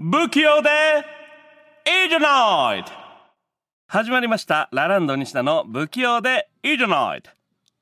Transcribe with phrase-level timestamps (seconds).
[0.00, 0.70] 不器用で
[1.84, 2.84] いいじゃない
[3.88, 4.68] 始まりました。
[4.70, 7.22] ラランド西田の不器用でいいじゃない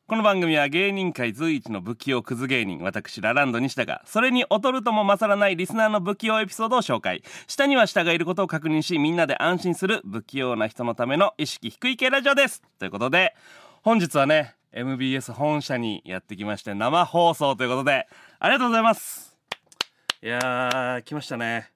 [0.07, 2.81] この番組は芸人界随一の不器用クズ芸人。
[2.81, 7.23] 私ラランド西田がそれに劣るとも勝らないリスナーの不器用エピソードを紹介。
[7.47, 12.63] 下には下がいることを確認しみんなで安心する不器用な人のための意識低い系ラジオです。
[12.79, 13.35] ということで
[13.83, 18.09] 本日はね MBS 本社にやってきまして生放送ということで
[18.39, 19.37] ありがとうございます。
[20.23, 21.76] いやー来ましたね。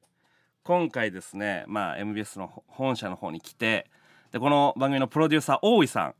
[0.62, 3.86] 今回ですねまあ MBS の本社の方に来て
[4.30, 6.14] でこの番組のプロデューサー大井さん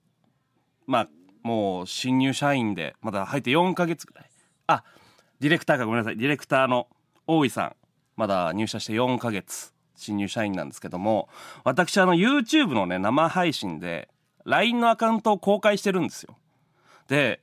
[0.86, 1.08] まあ
[1.42, 4.30] もう新入社員でまだ入って4ヶ月ぐらい。
[4.66, 4.84] あ
[5.40, 6.16] ディレクターかごめんなさい。
[6.16, 6.88] ディレクターの
[7.26, 7.76] 大井さん
[8.16, 11.28] まだ入社して4ヶ月新入社員なんですけども
[11.64, 14.08] 私あの YouTube のね生配信で
[14.44, 16.36] LINE のアカウントを公開してるんですよ。
[17.08, 17.40] で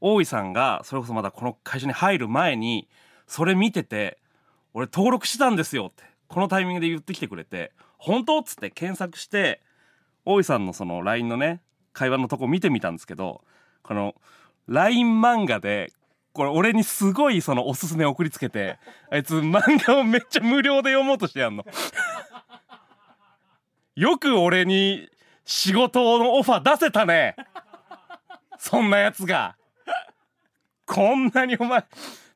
[0.00, 2.88] 大井さんがそれこそまだこの会社に入る前に
[3.26, 4.18] それ見てて
[4.72, 6.07] 俺登録してたんですよって。
[6.28, 9.60] このタイミングで言ってきてくれて本当っつって検索して
[10.24, 11.62] 大井さんのその LINE のね
[11.92, 13.42] 会話のとこ見てみたんですけど
[13.82, 14.14] この
[14.66, 15.92] LINE 漫画で
[16.32, 18.78] これ俺にすごいそのおすすめ送りつけて
[19.10, 21.64] あいつ漫画をめっちゃ無料で読もうとしてやんの。
[23.96, 25.08] よく俺に
[25.44, 27.34] 仕事のオファー出せたね。
[28.58, 29.56] そんなやつが。
[30.86, 31.84] こんなにお前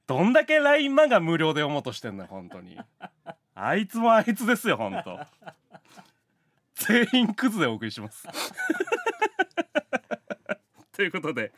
[0.07, 2.79] どんだけ LINE 漫画無料で読もうとしてんの本当に。
[3.55, 5.19] あいつもあいつですよ本当。
[6.75, 8.27] 全員クズでお送りします。
[10.93, 11.53] ということで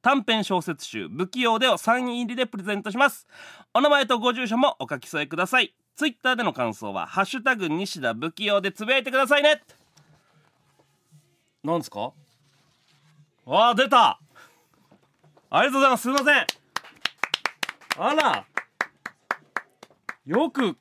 [0.00, 3.26] 短編小説集「不器用で」をサイン入りでプレゼントします。
[3.74, 5.74] お名前とご住所もお書き添えください。
[5.94, 9.60] ツイッターでの感想は「ハッシュタグ西田不器用」でつぶやいてくださいね。
[11.64, 12.12] なんですか？
[13.46, 14.18] あ出た！
[15.50, 16.02] ありがとうございます。
[16.02, 16.46] すいません。
[17.98, 18.44] あら！
[20.26, 20.76] よく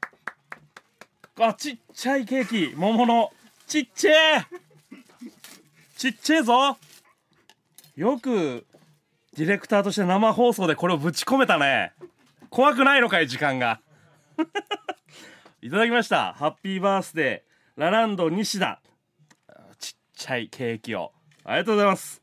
[1.39, 2.75] あちっちゃいケーキ。
[2.75, 3.31] 桃の
[3.67, 4.47] ちっちゃい。
[5.97, 6.77] ちっちゃいぞ。
[7.95, 8.65] よく
[9.37, 11.93] ディレクターとして生放送でこれをぶち込めたね。
[12.49, 13.81] 怖くないのかい時間が。
[15.61, 16.33] いただきました。
[16.33, 17.81] ハッピーバースデー。
[17.81, 18.81] ラランド西田。
[20.21, 21.11] ちゃいケーキを。
[21.43, 22.21] ありがとうございます。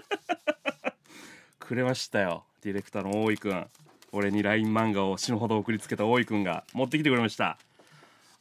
[1.60, 3.70] くれましたよディレクターの大井くん。
[4.10, 7.58] 俺に LINE 漫画を死ぬほど送りつけた大井くんが持ってきてくれました。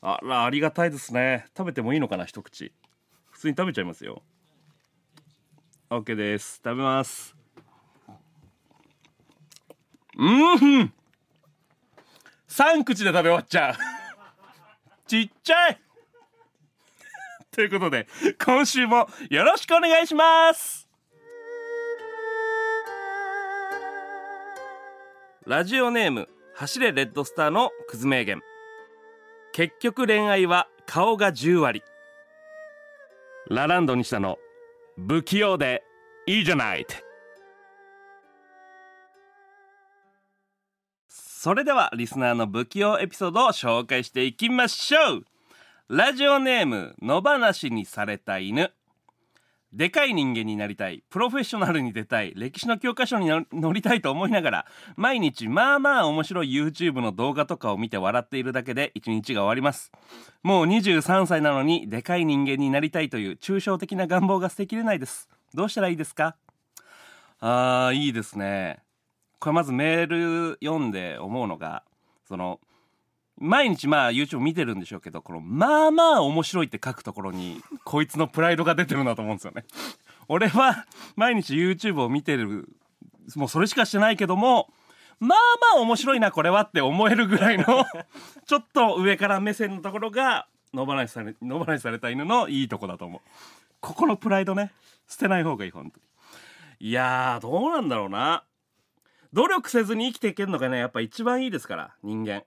[0.02, 1.48] あらありがたいですね。
[1.58, 2.72] 食べてもいいのかな一口。
[3.32, 4.24] 普通に食べちゃいますよ。
[5.90, 6.62] OK です。
[6.64, 7.36] 食べます。
[10.16, 10.94] うん
[12.48, 13.76] 3口で食べ終わっちゃう。
[15.06, 15.85] ちっちゃい。
[17.56, 18.08] ということで
[18.44, 20.90] 今週もよろしくお願いします。
[25.46, 28.42] ラジオネーム走れレッドスターのクズ名言。
[29.54, 31.82] 結局恋愛は顔が10割。
[33.50, 34.38] ラランド西田の
[34.98, 35.84] 不器用で
[36.26, 37.06] いいじゃないって。
[41.08, 45.26] それではリスナーの不器用エピソードを紹介していきましょう。
[45.88, 48.72] ラジオネーム野放しにされた犬。
[49.72, 51.04] でかい人間になりたい。
[51.12, 52.34] プロフェッショナルに出たい。
[52.36, 54.66] 歴史の教科書に載りたいと思いながら
[54.96, 59.92] 毎日まあまあ面白い YouTube の動画とかを見て笑っているだけで一日が終わります。
[60.42, 65.30] もう23歳なのにでかい人間になりたいという抽象的な願望が捨てきれないです。
[65.54, 66.36] どうしたらいいですか？
[67.40, 68.80] あーいいですね。
[69.40, 71.84] これまずメール読んで思うのが
[72.28, 72.60] その
[73.38, 79.66] 毎日まあ YouTube 見てるんでしょうけどこのまあまあ面白いって書くところに こいつのプライドが出てるなと思うんですよね。
[80.28, 80.86] 俺は
[81.16, 82.70] 毎日 YouTube を見てる
[83.36, 84.72] もうそれしかしてないけども
[85.20, 85.40] まあ
[85.74, 87.66] まあ面白いなこれはって思えるぐらいの
[88.46, 93.22] ちょっと上から目線のところが野放しされ野放しされた犬のいいとこだと思う。
[93.82, 94.72] ここのプライドね
[95.08, 96.06] 捨てない方がいい本当に。
[96.80, 98.44] いやどうなんだろうな。
[99.34, 102.44] 努力せずに生きていけるのがねやっぱ一番いいですから人間。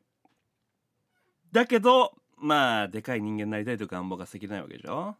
[1.52, 5.16] だけどまあでかい人間になりたいという願望が捨てきれないわけでしょ？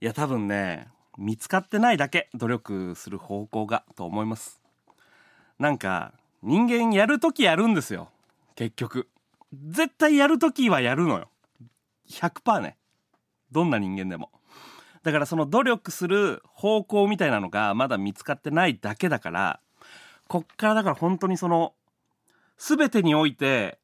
[0.00, 4.60] いや多分ね見つかってないだけ努力する方向がと思います。
[5.58, 8.08] なんか人間やるときやるんですよ。
[8.54, 9.08] 結局。
[9.52, 11.28] 絶対やるときはやるのよ。
[12.10, 12.76] 100%ね。
[13.52, 14.30] どんな人間でも。
[15.04, 19.60] だからその努力する方向みたいなのがまだ見つかってないだけだから
[20.26, 21.74] こっからだから本当にその
[22.58, 23.78] 全てにおいて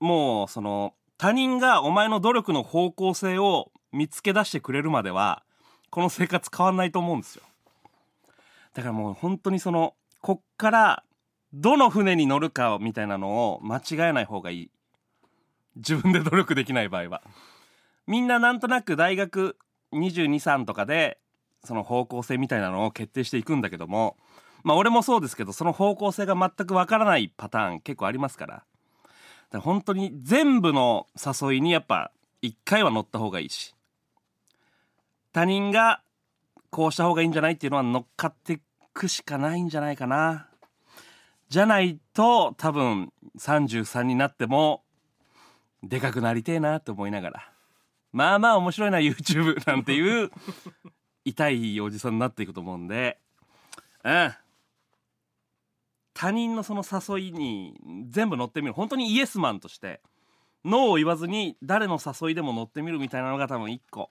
[0.00, 5.42] もうその他人がお前の努力の方向性を見つけ出してくれるまでは
[5.90, 7.42] この生活変わんないと思うんですよ。
[8.74, 11.04] だからもう本当にそのこっから
[11.52, 14.70] どの船に乗るかみたいなのを間違えない方がいい。
[15.76, 17.22] 自分で努力できない場合は。
[18.06, 19.56] みんななんとなく大学
[19.92, 21.18] 223とかで
[21.64, 24.16] その方向性みたいなのを決定していくんだけども
[24.62, 28.62] まあ俺もそうですけどその方向性が全くわからないパターン結構ありますから。
[29.58, 33.74] 本当に全部の誘いにやっぱ一回は乗った方がいいし
[35.32, 36.02] 他人が
[36.70, 38.60] こうした方がいいんじゃないっていうのは乗っかって
[38.92, 40.46] くしかないんじゃないかな。
[41.48, 44.82] じゃないと多分33になっても
[45.82, 47.52] でかくなりてえなって思いながら。
[48.12, 50.30] まあまあ面白いな YouTube なんていう
[51.24, 53.18] 痛いおじさんになっていくと思うんで。
[54.04, 54.34] うん。
[56.12, 58.72] 他人のその誘いに全部乗ってみる。
[58.72, 60.00] 本当にイエスマンとして
[60.64, 64.10] ノーを言わずに誰の誘いでも乗ってみるみたいなのが多分一個。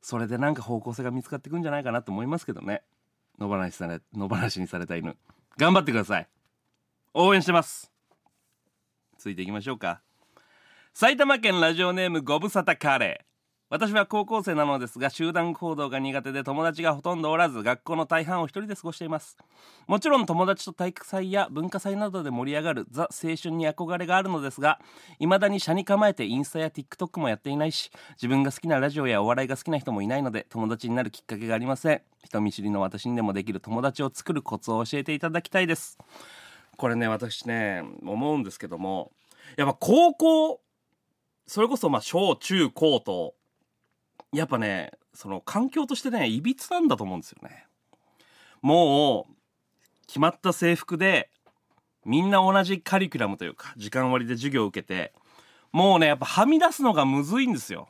[0.00, 2.82] それでなんか方向性が見つかってくんじゃないかなと思いますけどね。
[3.38, 5.16] 野放しされ野放しにされた犬。
[5.56, 6.28] 頑張ってください。
[7.14, 7.90] 応援してます。
[9.18, 10.02] 続いていきましょうか。
[10.94, 13.27] 埼玉県ラジオネームご無沙汰カレー。
[13.70, 19.36] 私は高校生なのですが集団行動が苦手で友達がほとんどおらず学校の大半を一人で過ごしています。
[19.86, 24.80] もちろん友達と体育祭や文化祭などで盛り上がるザ青春に憧れがあるのですが
[25.18, 32.00] 未だに車に構えてインスタや TikTok もやっていないし自分が好きなラジオやお笑いが好きな人もいないので友達になるきっかけがありません。
[32.24, 35.98] 人見知りの私にでもできる友達を作るコツを教えていただきたいです。
[36.78, 39.12] これね私ね思うんですけども
[39.58, 40.60] やっぱ高校
[41.46, 43.34] それこそまあ小中高と
[44.32, 47.66] やっぱねその環境としてねいびつなんだと思うんですよね。
[48.60, 49.34] もう
[50.06, 51.30] 決まった制服で
[52.04, 55.12] みんな同じカリキュラムというか時間割で授業を受けて
[55.72, 57.88] もうねやっぱはみ出すのがむずいんですよ。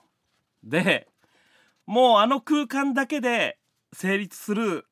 [0.63, 1.09] で
[1.87, 3.59] もうあの空間だけで
[3.93, 4.87] 成立する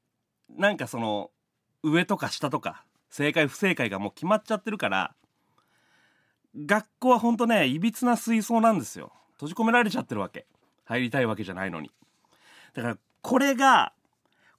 [0.48, 1.30] なんかその
[1.82, 5.14] 上とか下とか正解不正解がもう決まっちゃってるから
[6.56, 9.12] 学校はほんとねいびつな水槽なんですよ。
[9.34, 10.46] 閉じ込められちゃってるわけ。
[10.86, 11.90] 入りたいわけじゃないのに。
[12.74, 13.92] だからこれが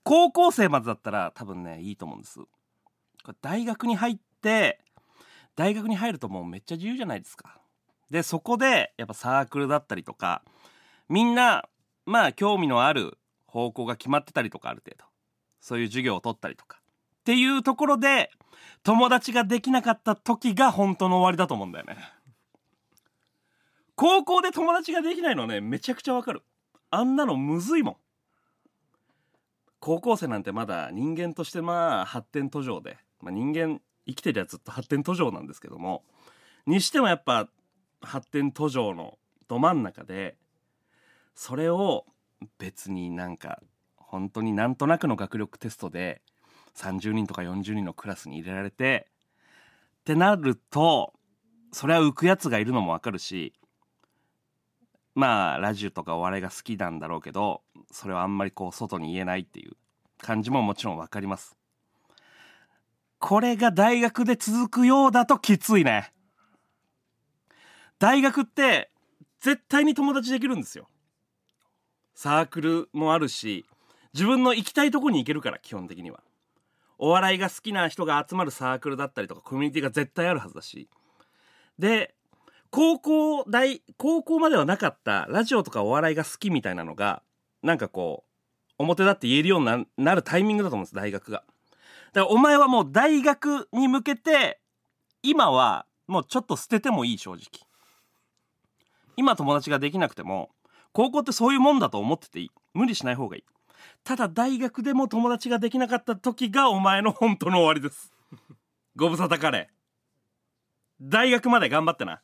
[0.03, 2.39] 高校生までだったら多分ねいいと思うんです。
[3.41, 4.79] 大学に入って
[5.55, 7.59] 大学に入るともうめっちゃ自由じゃないですか。
[8.11, 10.43] でそこでやっぱサークルだったりとか
[11.09, 11.67] みんな
[12.05, 15.05] まあ興味のある方向が決まってたりとかある程度。
[15.59, 16.79] そういう授業を取ったりとか。
[16.79, 18.31] っていうところで
[18.83, 21.97] 友達ができなかった時が本当の終わりだと思うんだよね。
[23.97, 26.43] 高校で友達ができないのねめちゃくちゃわかる。
[26.91, 27.95] あんなのむずいもん。
[29.79, 36.03] 高校生なんてまだ人間としてまあ発展途上で、まあ、人間生きてりゃずっと発展途上なんですけども
[36.67, 37.49] にしてもやっぱ
[38.01, 40.37] 発展途上のど真ん中で
[41.33, 42.05] それを
[42.59, 43.61] 別になんか
[43.95, 46.21] 本当になんとなくの学力テストで
[46.75, 49.07] 30人とか40人のクラスに入れられて
[50.01, 51.13] ってなると
[51.71, 53.53] それは浮くやつがいるのもわかるし
[55.17, 59.71] まあラジオとかお笑いが好きなんだろうけどそれはあんまりこう外に言えないっていう
[60.19, 61.57] 感じももちろんわかります。
[63.17, 66.13] これが大学で続くようだときついね。
[67.97, 68.91] 大学って
[69.41, 70.87] 絶対に友達できるんですよ。
[72.13, 73.65] サークルもあるし
[74.13, 76.21] 自分の行きたいとこに行けるから基本的には。
[76.99, 80.87] お笑いが好きな人が集まるサークルだったりとかコミュニティが絶対あるはずだし。
[81.79, 82.13] で
[82.69, 87.21] 高校大高校まではなかったラジオとかお笑いが好きみたいなのが
[87.63, 88.23] なんかこ
[88.79, 91.43] う表立って言えるようになるタイミングだと思うんです大学が。
[92.13, 94.59] だからお前はもう大学に向けて
[95.23, 97.41] 今はもうちょっと捨ててもいい正直。
[99.15, 100.51] 今友達ができなくても
[100.93, 102.49] 高校ってそういうもんだと思ってていい。
[102.73, 103.43] 無理しない方がいい。
[104.03, 108.11] ただ大学でも友達ができなかった時がお前の本当の終わりです。
[108.95, 109.77] ご無沙汰カレー
[111.01, 112.21] 大学まで頑張ってな。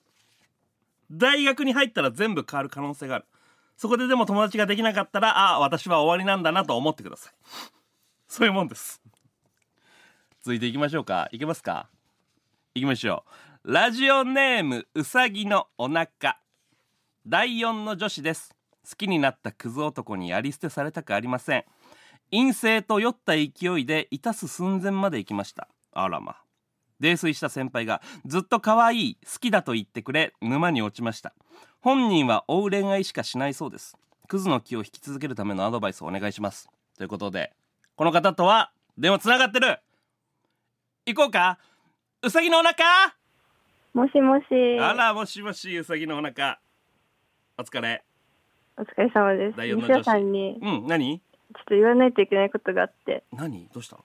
[1.13, 3.25] 大学に入ったら全部変わる可能性がある。
[3.77, 7.33] そこででも友達ができなかったらああ私は終わりなんだなと思ってください。
[8.27, 9.01] そういうもんです。
[10.41, 11.29] 続いていきましょうか。
[11.31, 11.87] いけますか？
[12.75, 13.23] いきましょ
[13.63, 13.71] う。
[13.71, 16.39] ラジオネームうさぎのお腹。
[17.25, 18.55] 第4の女子です。
[18.89, 21.65] 好きになったクズ男にやり捨てされたくありません。
[22.31, 25.69] 陰性と酔った勢いでいたす寸前まで行きました。
[25.93, 26.42] あらま。
[26.99, 31.33] 泥酔した先輩がずっと可愛い好きだと言ってくれ沼に落ちました
[31.81, 33.97] 本人は追う恋愛しかしないそうです。
[34.27, 37.51] クズの気を引き続けるためのアドバイスをお願いしますということで
[37.95, 39.79] この方とは電話つながってる。
[41.05, 41.59] 行こうか。
[42.21, 42.85] うさぎのお腹。
[43.93, 44.79] もしもし。
[44.79, 46.59] あらもしもしうさぎのお腹。
[47.57, 48.03] お疲れ。
[48.77, 49.57] お疲れ様です。
[49.57, 50.57] 第四の女子に。
[50.61, 51.19] うん何？
[51.19, 53.23] ちょっと言わないといけないことがあって。
[53.33, 53.67] 何？
[53.73, 53.97] どうした？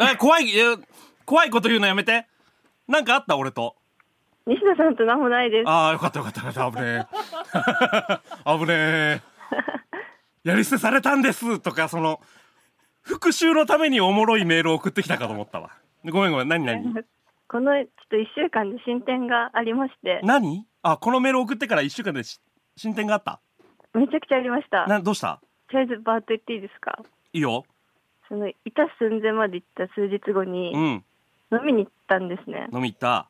[0.00, 0.76] え怖いえ
[1.24, 2.26] 怖いこと言うのやめて
[2.88, 3.76] なんかあった俺と。
[4.46, 5.68] 西田さんと何もないです。
[5.68, 6.78] ああよかったよかったよかった。
[6.78, 7.06] 危ね
[8.44, 8.58] え。
[8.58, 9.20] 危ねえ。
[10.44, 12.20] やり捨てされたんですとかその
[13.02, 15.70] 復讐のためにおもろいメールを送ってきたかと思ったわ。
[16.04, 16.82] ごめんごめん何何？
[17.48, 20.66] このちょっと一週間で進展がありまして、何？
[20.82, 22.40] あこのメール送ってから1週間でし
[22.76, 23.40] 進展があった？
[23.94, 24.86] めちゃくちゃありました。
[24.88, 25.40] などうした？
[25.70, 26.98] とりあえずバーッと言っていいですか？
[27.32, 27.64] いいよ。
[28.28, 31.04] その、いた寸前まで行った数日後にうん
[31.52, 32.68] 飲みに行ったんですね。
[32.72, 33.28] 飲み行った？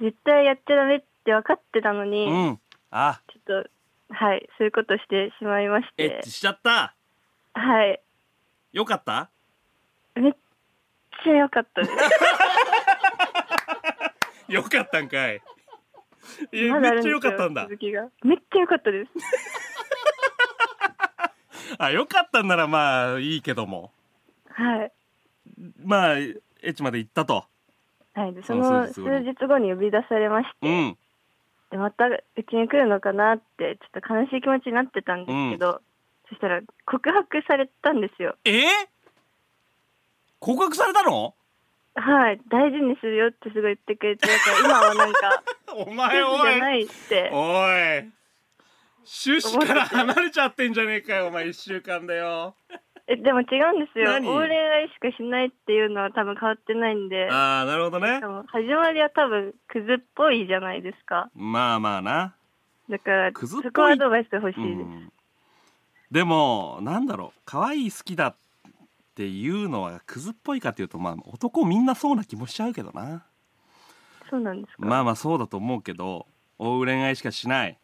[0.00, 6.94] 絶対やっちゃダメって分かってたのに、うんあちょっと、はい、そういうことしてしまいましてエッチ、しちゃった？
[7.54, 8.00] はい。
[8.72, 9.30] よかった？
[10.14, 10.32] めっ
[11.24, 11.92] ちゃ良かったです。
[14.52, 15.40] よかったんかい
[16.52, 18.08] えまだあめっちゃよかったんだ続きが。
[18.22, 19.10] めっちゃ良かったです。
[21.78, 23.90] あよかったんならまあいいけども
[24.50, 24.92] はい。
[25.82, 27.44] まあエッチまで行ったと
[28.14, 30.96] はい、でそそのの数数日後に呼び出されまして、うん。
[31.70, 35.80] でまたうちに来るのかなってちょっと悲しい気持ちになってたんですけど、
[36.28, 38.36] そしたら告白されたんですよ。
[38.44, 38.50] え？
[38.50, 38.64] ー、
[40.38, 41.34] 告白されたの？
[41.96, 42.40] はい。
[42.48, 44.28] 大事にするよってすごい言ってくれて
[44.64, 45.42] 今はなんか
[45.74, 46.38] お前おい。
[46.40, 47.30] じゃないって。
[47.32, 47.68] お
[48.00, 48.12] い。
[49.06, 52.54] 趣旨から離れちゃってんじゃねえかよお前一週間だよ
[53.06, 54.06] えでも違うんですよ。
[54.06, 54.26] 何？
[54.26, 57.28] 大恋愛しかしないっていうのは多分変わってないんで。
[57.30, 58.20] ああなるほどね。
[58.20, 61.30] でも始まりは多分クズっぽいじゃないですか。
[61.34, 62.34] まあまあな。
[62.88, 63.64] だからクズっぽい？
[63.64, 65.12] そこはアドバイス欲しういです、ん。
[66.10, 67.40] でもなんだろう。
[67.44, 68.36] 可愛い好きだっ
[69.14, 73.24] ていうのはクズっぽいかっていうとまあ男みんなそうな気もしちゃうけどな。
[74.30, 76.26] そうなんですか、まあまあそうだと思うけど
[76.58, 77.78] 追う恋愛しかしない。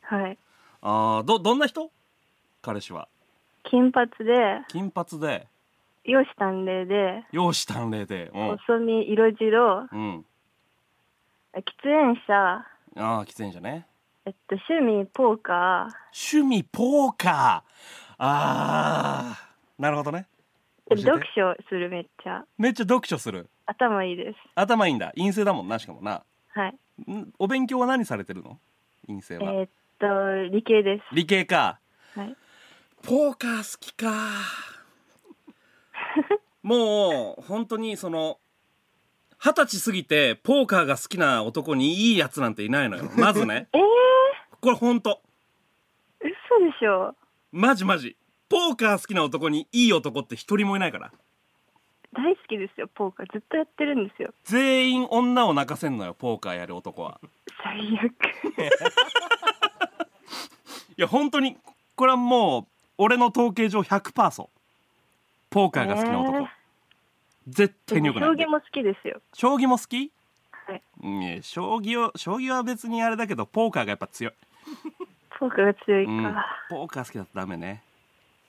[0.00, 0.38] はい。
[0.80, 1.90] あーどどんな人？
[2.62, 3.08] 彼氏は
[3.70, 4.62] 金髪で。
[4.68, 5.46] 金髪で。
[6.04, 7.24] 容姿端麗で。
[7.32, 8.30] 容姿端麗で。
[8.34, 9.88] うん、細身色白。
[9.92, 10.24] うん、
[11.54, 12.34] 喫煙者。
[12.34, 12.64] あ
[12.96, 13.86] あ喫煙者ね。
[14.24, 17.30] えっと趣味ポーカ趣味ポーカー。
[17.30, 17.62] あ
[18.18, 19.48] あ
[19.78, 20.26] なるほどね。
[20.90, 22.44] 読書するめっちゃ。
[22.56, 23.50] めっちゃ読書する。
[23.66, 24.38] 頭いいです。
[24.54, 25.12] 頭いいんだ。
[25.14, 26.22] 陰性だもんなしかもな。
[26.48, 27.12] はい。
[27.12, 27.34] ん？
[27.38, 28.58] お勉強は何されてるの？
[29.06, 31.14] 陰性えは、ーっと理系です。
[31.14, 31.78] 理系か。
[32.14, 32.34] はい
[33.02, 34.06] ポーカー好きか。
[36.62, 38.38] もう本当にその
[39.38, 43.10] 二十歳過ぎてポーカーが好きな男にいいやつなんていないのよ。
[43.16, 43.68] まずね。
[43.72, 43.80] えー、
[44.60, 45.20] これ本当。
[46.20, 46.30] 嘘
[46.64, 47.14] でしょ。
[47.52, 48.16] マジマジ。
[48.48, 51.12] ポーカー好きな男にいい男って一人もいないから。
[52.14, 53.32] 大好きですよポーカー。
[53.32, 54.32] ずっとやってるんですよ。
[54.44, 57.20] 全員女を泣かせんのよポーカーやる男は。
[57.62, 58.12] 最悪。
[60.96, 61.56] いや本当に
[61.94, 62.66] これはもう
[62.98, 64.48] 俺の統計上100%そう
[65.50, 66.46] ポーカーが好きな男、えー。
[67.48, 68.28] 絶対によくない。
[68.28, 69.22] 将棋も好きですよ。
[69.32, 70.12] 将棋も好き？
[70.50, 70.82] はい。
[71.02, 74.32] うんいや将棋を将棋は別にあれだけどポーカーがやっぱ強い、
[75.38, 76.34] ポーカーが強いか、うん、
[76.68, 77.82] ポーカー好きだとダメね。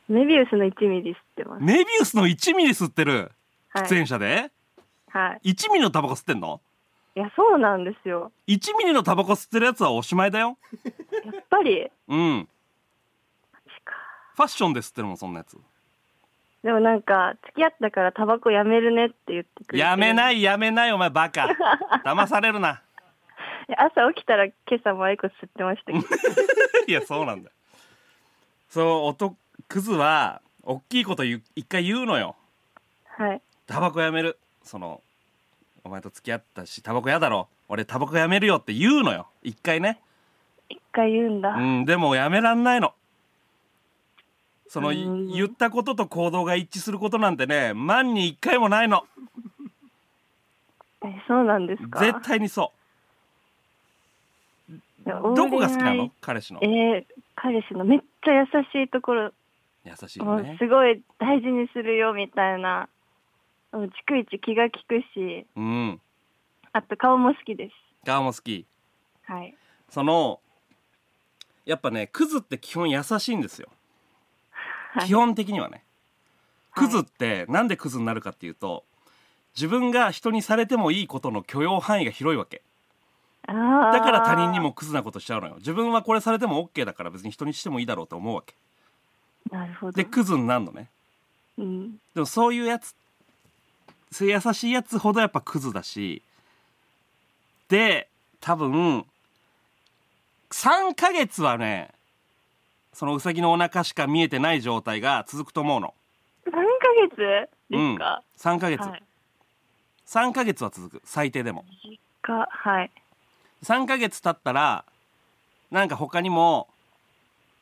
[0.10, 1.63] メビウスの1ミリ知ってます。
[1.63, 3.32] メビウスの1ミリ吸ってる？
[3.70, 3.84] はい。
[3.84, 4.51] 喫煙者で、
[5.10, 5.51] はい。
[5.51, 6.60] 1ミリのタバコ吸ってんの？
[7.15, 8.32] いやそうなんですよ。
[8.48, 10.58] 1ミリのタバコ吸ってるやつはおしまいだよ。
[11.24, 11.89] やっぱり？
[12.08, 15.58] うんァッションで吸ってるもんそんなやつ。
[16.63, 19.77] でもなんか付き合ったからタバコやめるねって言ってくれて。
[19.77, 21.48] やめないいやめないお前バカ。
[22.03, 22.81] 騙されるな。
[23.77, 26.05] 朝起きたら今朝もアイコス吸ってましたけど。
[26.88, 27.55] いやそうなんだよ。
[28.69, 32.36] そう男クズは大きいこと一回言うのよ。
[33.17, 33.41] はい。
[33.67, 34.38] タバコやめる。
[34.63, 35.01] その
[35.84, 37.48] お前と付き合ったしタバコやだろ。
[37.69, 39.27] 俺タバコやめるよって言うのよ。
[39.43, 40.01] 一回ね。
[40.69, 42.93] 一回言うんだ、うんでもやめらんないの
[44.69, 49.03] そのうん言ったことと行動が一致することなんてね万に一回もないの。
[51.03, 51.99] えそうなんですか？
[51.99, 52.71] 絶対にそ
[55.05, 55.09] う。
[55.35, 56.11] どこが好きなの？
[56.21, 56.61] 彼氏の。
[56.61, 57.05] えー
[57.41, 59.31] 彼氏のめっちゃ優しいところ。
[59.85, 60.57] 優しいね。
[60.59, 62.89] すごい大事にするよみたいな。
[63.71, 65.45] 逐一気が利くし。
[65.55, 66.01] うん。
[66.73, 67.73] あと顔も好きです。
[68.05, 68.65] 顔も好き。
[69.23, 69.55] はい。
[69.89, 70.41] その
[71.65, 73.69] やっぱねクズって基本優しいんですよ、
[75.00, 75.08] はい。
[75.08, 75.84] 基本的にはね。
[76.72, 76.88] はい。
[76.88, 78.84] クズってなんでクズになるかっていうと
[79.56, 82.62] 自分が人にされてもいいことの許容範囲が広いわけ。
[83.48, 85.56] だから他人にもクズなことしちゃうのよ。
[85.58, 88.53] 自分はこれされても OK だから別に人にしてもいいだろうと思うわけ。
[89.51, 89.91] なるほど。
[89.94, 90.88] でクズになるのね。
[91.58, 91.91] うん。
[92.13, 92.94] でもそういうやつ
[94.12, 96.22] そういう優しいやつほどやっぱクズだし
[97.70, 98.08] で
[98.41, 99.06] 多分
[100.51, 101.89] 3ヶ月はね
[103.00, 105.94] そのウサギのお腹しか見えてない状態が続くと思うの。
[106.46, 106.58] 3ヶ
[107.08, 107.15] 月？
[107.70, 109.03] ですか、3ヶ月、はい。
[110.06, 111.01] 3ヶ月は続く。
[111.06, 111.63] 最低でも。
[112.22, 112.91] かはい。
[113.63, 114.84] 3ヶ月経ったら
[115.72, 116.68] なんか他にも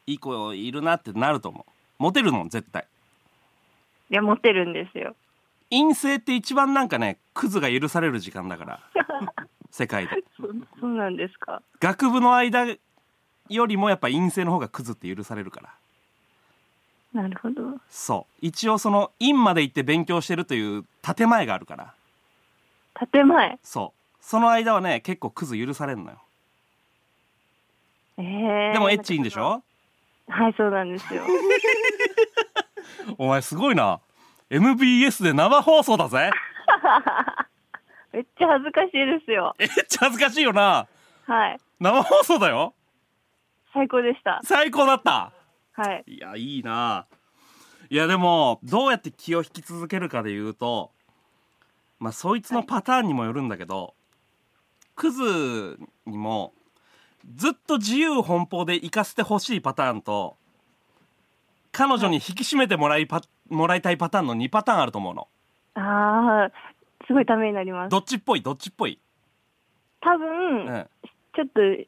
[0.08, 1.72] いい子いるなってなると思う。
[2.00, 2.88] モテるの絶対。
[4.10, 5.15] いやモテるんですよ。
[5.70, 8.79] 陰性って一番なんかねクズが許される時間だから。
[9.70, 10.15] 世界で。
[10.36, 10.48] そ
[10.79, 11.62] そうなんですか？
[11.79, 12.65] 学部の間
[13.50, 15.62] よりもやっぱ陰性の方がクズって許されるか
[17.13, 17.22] ら。
[17.22, 17.80] なるほど。
[17.89, 18.46] そう。
[18.46, 21.94] 一応その院まで行って勉強してるという建前があるから。
[23.12, 23.58] 建前？
[23.63, 24.18] そう。
[24.22, 26.18] その間はね結構クズ許されるのよ。
[28.18, 29.63] えー、でもエッチいいんでしょ？
[30.27, 31.24] はいそうなんですよ。
[33.18, 34.00] お前すごいな。
[34.50, 36.32] MBS で生放送だぜ。
[38.12, 39.56] めっちゃ恥ずかしいですよ。
[39.60, 40.88] えっちゃ恥ずかしいよな。
[41.25, 41.60] はい。
[41.80, 42.74] 生放送だよ
[43.77, 44.41] 最高でした。
[44.43, 45.31] 最高だった。
[45.74, 46.03] はい。
[46.07, 47.05] いやいいな。
[47.91, 50.89] いやでもどうやって気を引き続けるかで言うと
[52.00, 53.94] まあそいつのパターンにもよるんだけど、
[54.96, 56.53] クズにも
[57.35, 60.37] ずっと自由奔放で行かせてほしいパターンと
[61.72, 65.27] 彼女に引き締めてもらいパもらいたいパターンの2パターンあると思うの。
[65.75, 67.90] あーすごいためになります。
[67.90, 68.42] どっちっぽい？
[68.42, 69.00] どっちっぽい、
[70.01, 70.87] 多う分、ん、
[71.35, 71.87] ちょっとひ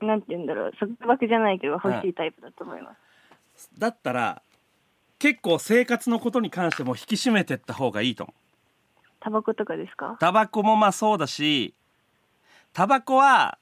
[0.00, 0.72] なんて言うんだろう。
[0.78, 2.94] 束縛じゃないけど欲しいタイプだと思いま
[3.56, 4.42] す、だったら
[5.18, 8.40] 結構生活のことに関しても引き締めてった方がいいと思う。
[9.20, 10.16] タバコとかですか？
[10.18, 11.74] タバコもまあそうだし
[12.72, 13.58] タバコは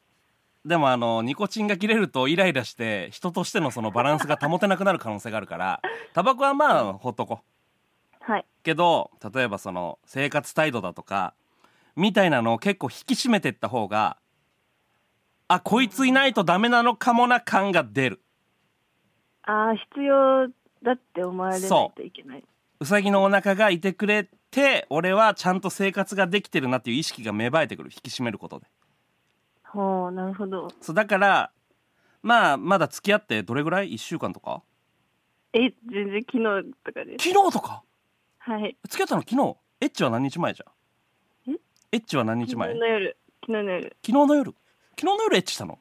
[0.65, 5.83] でもあのニコチンが切れるとイライラして人としてのそのバランスが保てなくなる可能性があるから
[6.15, 7.41] タバコはまあほっとこ
[8.21, 8.45] はい。
[8.63, 11.35] けど例えばその生活態度だとか
[11.97, 14.17] みたいなのを結構引き締めてった方が
[15.53, 18.21] あこいついないとダメなのかもな感が出る。
[19.43, 20.47] ああ必要
[20.81, 22.45] だって思われないといけない。
[22.79, 27.91] うさぎのお腹がいてくれて俺はちゃんと生活ができてるなっていう意識が芽生えてくる。
[27.93, 28.67] 引き締めることで。
[29.65, 30.69] ほうなるほど。
[30.81, 31.51] そうだから
[32.23, 34.63] まあまだ付き合ってどれぐらい？1週間とか？
[35.53, 37.29] え全然昨日とかです。
[37.29, 37.83] 昨日とか？
[38.39, 38.77] はい。
[38.89, 39.57] 付き合ったの昨日？
[39.81, 41.55] エッチは何日前じゃん？
[41.55, 41.59] え？
[41.91, 42.69] エッチは何日昨前？
[42.69, 43.17] 昨日の夜。
[43.45, 43.97] 昨日の夜。
[44.01, 44.55] 日の夜？
[45.01, 45.79] 昨日の夜エッチしたの？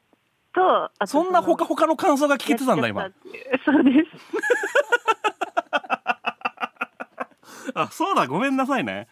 [0.54, 3.02] とあとそんなほかのほかの感想が聞けてたんだ今。
[3.02, 4.04] やっちゃったっていう。
[4.04, 4.10] そうで
[7.70, 9.08] すあそうだごめんなさいね。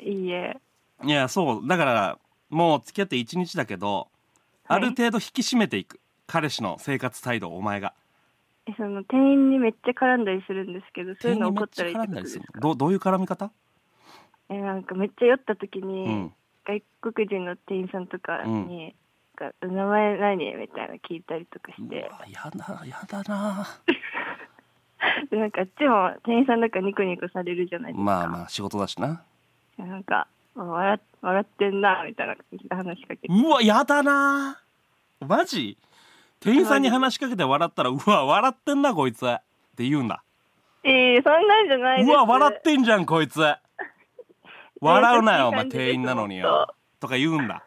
[0.00, 0.58] いいえ。
[1.04, 2.18] いやそうだから
[2.50, 4.08] もう付き合って1日だけど、
[4.66, 6.00] ある程度引き締めていく。
[6.26, 7.94] 彼氏の生活態度をお前が。
[8.66, 13.52] えその店員にめっちゃ絡んだりするんですけどそういうの怒ったらいいって絡んだりすことですかるどうどういう絡み方？
[14.50, 16.32] えなんかめっちゃ酔った時うに、ん。
[16.64, 18.92] 外国人の店員さんとかに「なん
[19.32, 23.66] か名前何?」みたいな聞いたりとかしうてわやだやだな。
[25.30, 28.02] で なんかあっちも店員さんだからニコニコされるじゃないですか。
[28.02, 29.22] まあまあ仕事だしな。
[29.78, 32.36] なんか笑っ笑ってんなみたいな
[32.76, 33.28] 話しかけて。
[33.28, 34.60] うわやだな。
[35.20, 35.78] マジ？
[36.40, 39.26] 店員さんに話しかけて笑ったら うわ笑ってんなこいつ。
[39.26, 39.38] っ
[39.76, 40.22] て言うんだ。
[40.84, 43.40] えー、そんなんじゃないうわ笑ってんじゃんこいつ。
[44.80, 46.74] 笑うなよお前店員なのによ。
[46.98, 47.64] とか言うんだ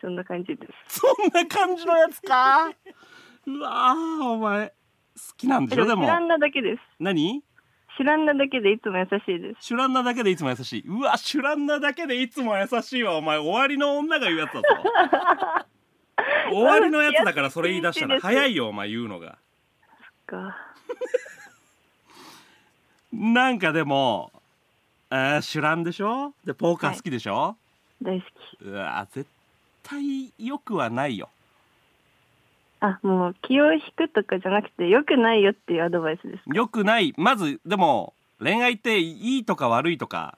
[0.00, 1.00] そんな感じです。
[1.00, 2.70] そんな感じのやつか？
[3.46, 4.74] うわーお前好
[5.36, 5.86] きなんでしょ？
[5.86, 6.82] でも知らんなだけです。
[6.98, 7.42] 何？
[7.96, 9.66] 知らんなだけでいつも優しいです。
[9.66, 10.84] シュランナだけでいつも優しい。
[10.88, 13.14] うわシュランナだけでいつも優しいわ。
[13.16, 14.66] お前終わりの女が言うやつだぞ。
[16.50, 19.38] 終わりのやつだからそれ言い出したら早いよお前言うのが。
[20.26, 20.56] か。
[23.12, 24.32] なんかでも
[25.10, 26.34] あーシュランでしょ？
[26.44, 27.56] でポーカー好きでしょ、
[28.02, 28.64] 大好き。
[28.64, 29.30] うわ絶
[29.84, 31.28] 対良くはないよ。
[32.80, 36.42] あ、もう気を引くとかじゃなくて、良くないよっていうアドバイスですか？
[36.52, 37.14] 良くない。
[37.16, 40.36] まずでも恋愛っていいとか悪いとか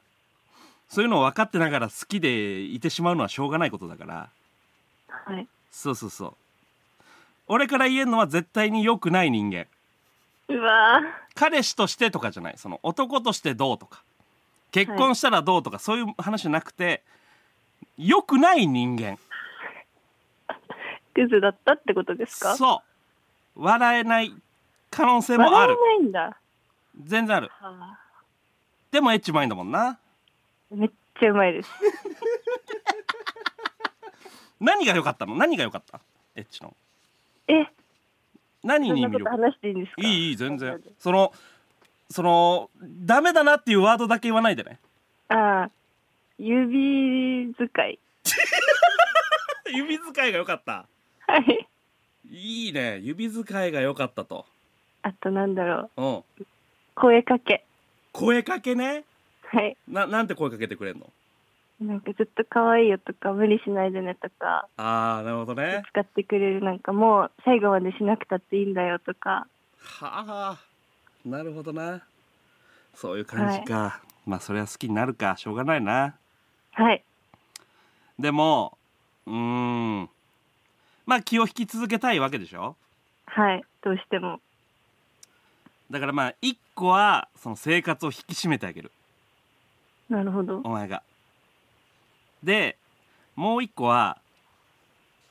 [0.89, 4.29] そういうのを分かってながら好きでいてしまうのはしょうがないことだから。
[5.09, 5.49] はい。
[5.71, 6.35] そうそうそう。
[7.49, 9.67] 俺から言えるのは絶対に良くない人間。
[10.49, 11.01] うわ
[11.35, 12.55] 彼氏としてとかじゃない。
[12.57, 14.03] その男としてどうとか。
[14.71, 17.03] 結婚したらどうとか、そういう話じゃなくて
[17.99, 19.15] 良くない人間。
[19.15, 19.19] ー、
[21.23, 22.57] クズだったってことですか？
[22.57, 22.83] そ
[23.57, 23.63] う。
[23.63, 24.33] 笑えない
[24.91, 26.37] 可能性もあ笑るえないんだ。
[27.05, 27.49] 全然ある。
[27.49, 27.99] はあ。
[28.91, 29.99] でもエッチうまいんだもんな。
[30.71, 31.71] めっちゃうまいです。
[34.61, 35.35] 何が良かったの？
[35.37, 36.01] 何が良かった？
[36.35, 36.75] エッチの。
[37.49, 37.67] え、
[38.65, 39.29] 何に魅力？
[39.31, 40.03] 話していいんですか？
[40.03, 40.83] いいいい全然。
[40.99, 41.33] その
[42.11, 44.79] そのダメだなっていうワードだけ言わないでね。
[45.29, 45.71] ああ、
[46.39, 47.99] 指使い。
[49.75, 50.87] 指使いが良かった
[51.27, 51.67] はい。
[52.31, 52.99] いいね。
[53.03, 54.47] 指使いが良かったと。
[55.03, 56.03] あとなんだろう。
[56.03, 56.47] うん。
[56.95, 57.65] 声かけ。
[58.13, 59.05] 声かけね。
[59.45, 59.77] はい。
[59.89, 61.09] ななんて声かけてくれんの？
[61.79, 65.83] なんかずっと可愛いよとか、無理しないでねとか、ああなるほどね。
[65.91, 66.65] 使ってくれる。
[66.65, 69.47] なんかもう最後までしなくたっていいんだよとか。
[69.79, 70.59] はあ。
[71.25, 72.03] なるほどな。
[72.95, 75.37] そういう感じか、まあそれは好きになるか。
[75.37, 76.15] しょうがないな。
[76.73, 77.03] はい。
[78.19, 78.79] でも
[79.27, 79.35] うー
[80.05, 80.09] ん
[81.07, 82.77] まあ気を引き続けたいわけでしょ？
[83.27, 83.63] はい。
[83.83, 84.41] どうしても。
[85.91, 88.91] だからまあ一個はその生活を引き締めてあげる
[90.09, 90.61] なるほど。
[90.65, 91.03] お前が
[92.43, 92.77] で
[93.37, 94.19] もう一個は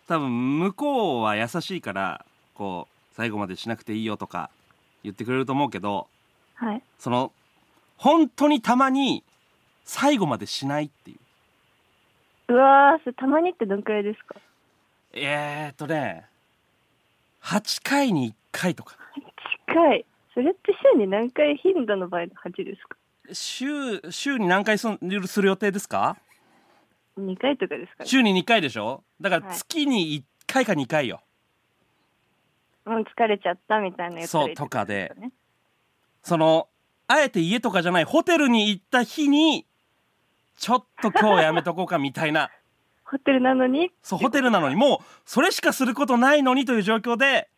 [0.08, 4.50] 多分向こうは優しいからこう最後までしなくていいよとか
[5.04, 6.08] 言ってくれると思うけど
[6.56, 6.82] はい。
[7.00, 7.34] その
[7.98, 9.24] 本当にたまに
[9.84, 11.16] 最後までしないってい
[12.50, 14.36] ううわー、それたまにってどんくらいですか？
[15.16, 16.26] えー、っとね
[17.42, 18.98] 8回に1回とか。
[19.68, 20.06] 近い。
[20.34, 22.98] それって週に何回頻度の場合の8ですか？
[23.34, 26.18] 週週に何回するする予定ですか
[27.18, 28.10] ?2 回とかですかね。
[28.10, 29.04] 週に2回でしょ？
[29.22, 29.58] だからはい。
[29.58, 31.22] 月に1回か2回よ。
[32.86, 35.14] もう疲れちゃったみたいなやつそうとかで。
[35.18, 35.32] ね。
[36.24, 36.68] その
[37.08, 39.66] あえて家とかじゃないホテルに行った日に
[40.58, 42.50] ちょっと今日やめとこうかみたいな
[43.06, 43.92] ホテルなのに？
[44.02, 47.50] そうホテルなのにもうそれしかすることないのにという状況で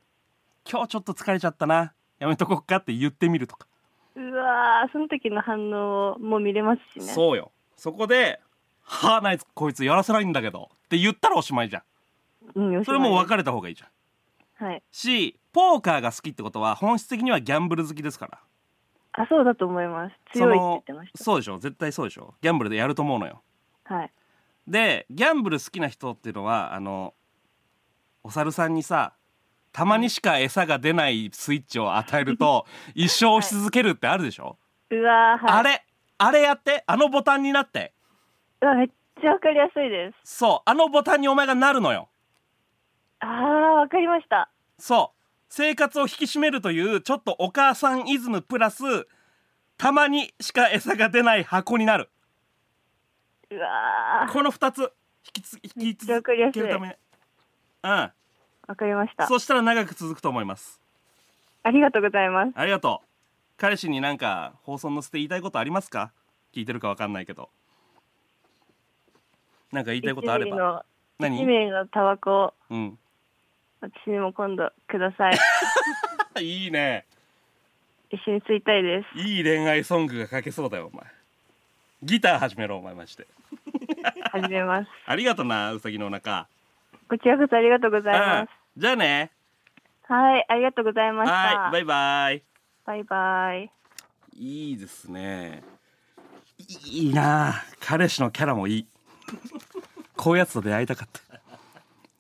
[0.70, 3.68] 今日ちょっと疲れちゃったなやめとこうかって言ってみるとか、
[4.16, 7.14] うわー、その時の反応も見れますしね。
[7.14, 8.40] そうよそこで
[8.84, 11.84] 「はあないこいつやらせないんだけど」って言ったらおしまいじゃ
[12.56, 12.86] んうん。
[12.86, 13.38] それもう別れ。
[13.38, 14.84] れた方がいいじゃんはい。
[14.92, 18.40] しポーカーが好きってことは本質的にはギャンブル好きですから
[19.14, 20.16] あ、そうだと思います。
[20.34, 21.24] そ強いって言のってました。
[21.24, 23.42] そうでしょ絶対そうでしょギャンブルでやると思うのよ
[23.86, 24.12] はい。
[24.68, 27.14] でギャンブル好きな人っていうのはあの
[28.24, 29.14] お猿さんにさ
[29.72, 34.58] たまにしか餌が出ないスイッチを与えると一生押し続けるってあるでしょ、
[34.90, 35.40] うはい。
[35.44, 35.86] あれ
[36.18, 37.94] あれやってあのボタンになって。
[38.62, 40.38] うわ、めっちゃわかりやすいです。
[40.38, 42.10] そうあのボタンにお前がなるのよ。
[43.20, 44.50] あー、わかりました。
[44.80, 45.18] そう。
[45.50, 48.84] 生活を引き締めるというちょっとお母さんイズムプラス
[49.78, 52.10] たまにしか餌が出ない箱になる
[53.50, 54.90] うわー、この2つ引
[55.34, 56.98] きつ引き続けるため
[57.84, 57.90] うん。
[57.90, 59.28] わかりました。
[59.28, 60.82] そしたら長く続くと思います。
[61.64, 62.52] ありがとうございます。
[62.56, 63.08] ありがとう。
[63.58, 66.12] 彼氏になんか放送乗せて言いたいことありますか？
[66.54, 67.50] 聞いてるかわかんないけど。
[69.72, 70.84] なんか言いたいことあれ1ミリばの、1
[71.20, 73.00] 何ミリのタバコ、うん。
[73.82, 75.38] 私にも今度ください。
[76.44, 77.06] いいね。
[78.10, 79.20] 一緒に吸いたいです。
[79.20, 81.06] いい恋愛ソングが書けそうだよお前
[82.04, 83.28] ギター始めろお前マジで。
[84.32, 84.88] 始めます。
[85.08, 86.48] ありがとなうさぎのお腹。
[87.10, 89.32] こちらこそありがとうございまうんじゃあね。
[90.06, 90.14] す。
[90.14, 91.34] はい、ありがとうございました。
[91.34, 92.44] はいバイバイ。
[92.86, 93.72] バイバイ。
[94.36, 95.64] いいですね。
[96.86, 97.64] いいな。
[97.80, 98.88] 彼氏のキャラもいい。
[100.16, 101.20] こういうやつと出会いたかった。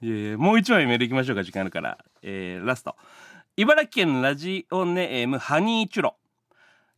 [0.01, 2.95] いやもう一枚メールいきましょうか時間あるから、えー、ラスト。
[3.55, 6.15] 茨城県ラジオネームハニーチュロ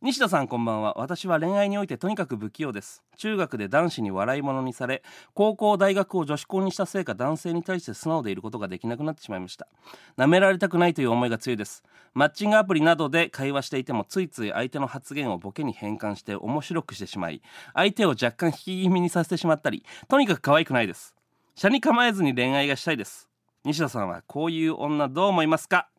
[0.02, 0.94] 西田さんこんばんは。
[0.96, 3.02] 私は恋愛においてとにかく不器用です。
[3.18, 5.02] 中学で男子に笑い物にされ
[5.34, 9.68] 高校大学を女子校にしたせいか男性に対して素直でいることができなくなってしまいました。
[10.16, 11.84] 舐められたくないという思いが強いです。
[12.14, 17.42] マッチングアプリなどで会話していてもついつい相手の発言をボケに変換して面白くしてしまい
[17.74, 21.14] 相手を若干引き気味にさせてしまったりとにかく可愛くないです。
[21.56, 23.28] 車に構えずに恋愛がしたいです。
[23.66, 25.90] 西田さんはこういう女どう思いますか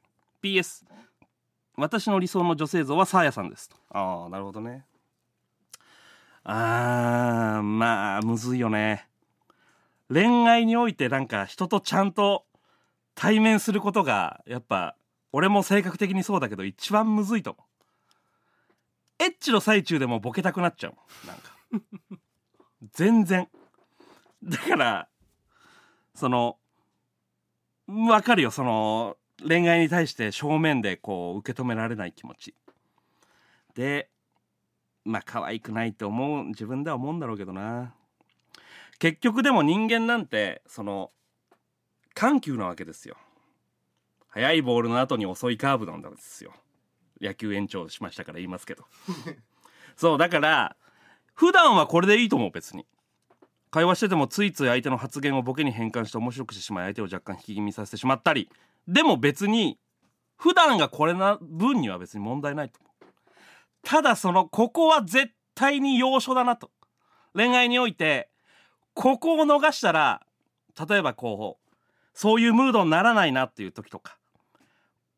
[0.41, 0.85] ？PS
[1.77, 3.69] 私の理想の女性像はサーヤさんです。
[3.69, 4.85] とああなるほどね。
[6.43, 9.07] あーまあむずいよね。
[10.09, 12.45] 恋愛においてなんか人とちゃんと
[13.15, 14.95] 対面することがやっぱ
[15.31, 19.23] 俺も性格的にそうだけど一番むずいと思う。
[19.23, 21.27] エッチの最中でもボケたくなっちゃう。
[21.27, 21.51] なんか。
[22.93, 23.47] 全然。
[24.43, 25.07] だから
[26.15, 26.57] その
[27.87, 28.51] わかるよ。
[28.51, 32.55] その恋愛に対して正面でこう受け止められない気持ち。
[33.73, 34.09] で
[35.03, 37.93] まあ可愛くないって思う自分では思うんだろうけどな。
[38.99, 41.11] 結局でも人間なんてその
[42.13, 43.17] 緩急なわけですよ。
[44.27, 46.53] 速いボールの後に遅いカーブなんですよ。
[47.19, 48.85] 野球延長しましたから言いますけど。
[49.97, 50.77] そうだから
[51.33, 52.85] 普段はこれでいいと思う別に。
[53.71, 58.49] 会話しててもついつい相手の発言をボケに変換して面白くしてしまい相手を若干引き気味させてしまったり。
[58.87, 59.79] でも別に
[60.35, 62.90] 普段がこれな分には別に問題ないと思う
[63.83, 66.71] ただそのここは絶対に要所だなと
[67.33, 68.29] 恋愛において
[68.93, 70.21] ここを逃したら
[70.89, 71.69] 例えばこう
[72.13, 74.17] そういうムードにならないなっていう時とか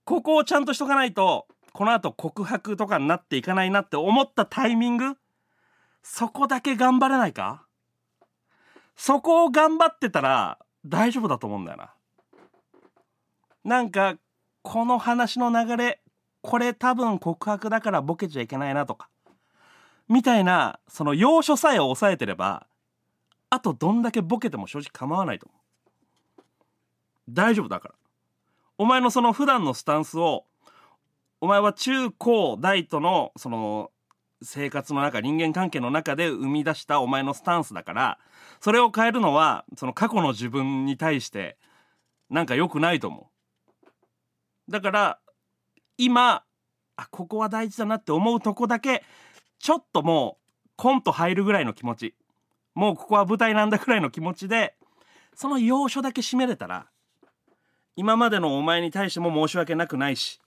[0.06, 5.16] ここをちゃんとしとかないとこの後告白とかになっていかないなって思ったタイミング
[6.04, 7.66] そこだけ頑張れないか？
[8.96, 11.94] そこを頑張ってたら大丈夫だと思うんだよな。
[13.64, 14.18] なんか
[14.62, 16.02] この話の流れ
[16.44, 19.10] これ多分告白だからボケちゃいけないなとか
[20.10, 22.68] みたいなその要所さえ抑えてれば
[23.50, 25.48] あとどんだけボケても正直構わないと。
[25.48, 26.44] 思う
[27.30, 27.96] 大丈夫だから。
[28.78, 30.46] お前のその普段のスタンスを
[31.40, 33.92] お前は中高大とのその
[34.42, 38.20] 生活の中人間関係の中で生み出したお前のスタンスだから
[38.60, 41.58] それを変えるのはその過去の自分に対して
[42.30, 43.30] なんか良くないと思
[44.68, 44.72] う。
[44.72, 45.20] だから
[45.98, 46.44] 今
[46.96, 49.04] あここは大事だなって思うとこだけ
[49.60, 52.16] ちょっともうコント入るぐらいの気持ち。
[52.76, 54.76] もうここは舞台なんだくらいの気持ちで
[55.36, 56.88] その要所だけ締めれたら
[57.96, 60.42] 今までのお前に対しても申し訳なくないし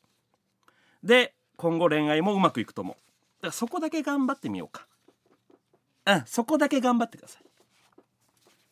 [1.05, 2.97] で今後恋愛もうまくいくと思う。
[2.97, 3.01] だ
[3.43, 4.87] からそこだけ頑張ってみようか。
[6.07, 7.43] うんそこだけ頑張ってください。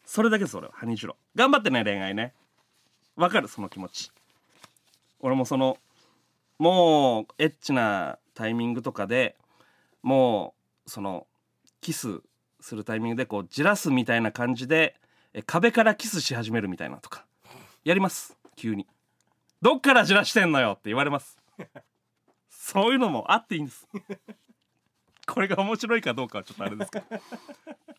[0.05, 0.73] それだけです俺は。
[0.75, 2.35] ハニーシロ頑張ってね恋愛ね。
[3.17, 4.11] わかるその気持ち。
[5.21, 5.79] 俺もその
[6.65, 9.37] もうエッチなタイミングとかで
[10.03, 10.55] も
[10.87, 11.27] うその
[11.83, 12.23] キス
[12.59, 14.97] するタイミングでこうじらすみたいな感じで
[15.45, 17.27] 壁からキスし始めるみたいなとか
[17.85, 18.35] やります。
[18.57, 18.87] 急に。
[19.61, 21.37] どっからじらしてんのよって言われます。
[22.49, 23.87] そういうのもあっていいんです。
[25.27, 27.05] これが面白いかどうかはちょっとあれですけど。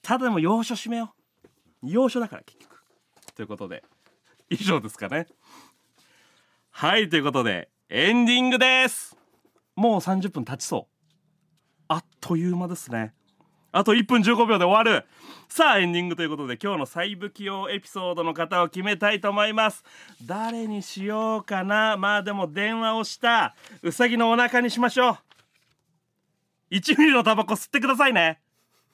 [0.02, 1.14] ただでも要所締めよ
[1.84, 1.88] う。
[1.88, 2.84] 要所だから結局。
[3.36, 3.84] ということで。
[4.50, 5.28] 以上ですかね。
[6.72, 7.70] はいということで。
[7.88, 9.16] エンディングです。
[9.76, 11.84] もう30分経ちそう。
[11.88, 13.14] あっという間ですね。
[13.72, 15.06] あと1分15秒で終わる。
[15.50, 19.84] さあエンディングということで今日の細部起用エピソードの方を決めたいと思います。
[20.26, 21.96] 誰にしようかな。
[21.96, 23.56] まあでも電話をした。
[23.84, 25.18] うさぎのお腹にしましょう。
[26.72, 28.40] 1ミリのタバコ吸ってくださいね。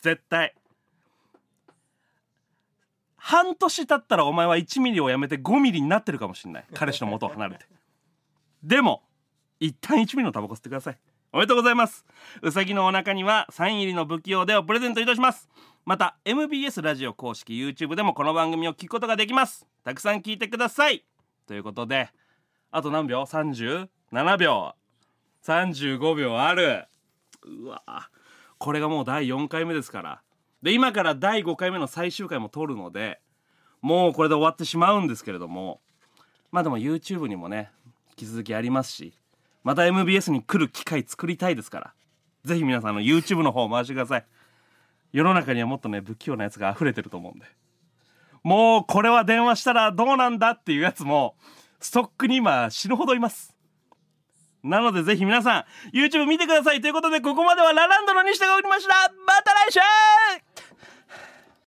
[0.01, 0.53] 絶対。
[3.15, 6.65] 半年経ったらお前は1ミリをやめて5ミリになってるかもしれない。
[6.73, 7.65] 彼氏の元を離れて
[8.63, 9.03] でも
[9.59, 10.97] 一旦1ミリのタバコ吸ってください。
[11.33, 12.05] おめでとうございます。
[12.41, 15.49] うさぎのお腹にはサイン入りの不器用でをプレゼントいたします。
[15.85, 19.65] また MBS ラジオ公式 YouTube でもこの番組を聞くことができます。
[19.83, 21.05] たくさん聞いてください。
[21.47, 22.09] ということで
[22.69, 23.87] あと何秒 ?37
[24.37, 24.73] 秒。
[25.43, 26.85] 35秒ある。
[27.43, 27.81] うわ
[28.57, 30.21] これがもう第4回目ですから。
[30.61, 33.19] で今から第5回目の最終回も撮るので
[33.81, 35.81] もうこれで終わってしまうんですけれども。
[36.51, 37.71] まあでも YouTube にもね
[38.25, 39.13] き続きありますし
[39.63, 41.93] また MBS に来る機会作りたいですから
[42.43, 44.25] ぜひ皆さんの YouTube の方を回してください。
[45.13, 47.45] 世の中にはもっとね不器用なやつが溢れてると思うんで。
[48.43, 51.35] もうこれは電話したらどうなんだっていうやつも
[51.79, 53.55] ストックに今死ぬほどいます。
[54.63, 58.93] なのでぜひ皆さん YouTube 見てくださいということでここまではラランドの西田がおりました。
[59.25, 60.50] また来週